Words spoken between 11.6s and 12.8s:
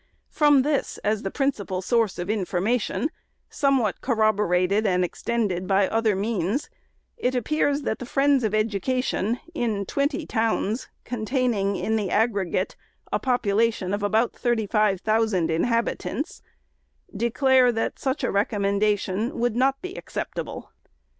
in the aggregate,